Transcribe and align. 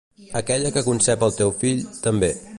Aquella 0.39 0.71
que 0.77 0.83
concep 0.87 1.27
el 1.29 1.37
teu 1.43 1.55
fill, 1.61 1.85
també. 2.09 2.33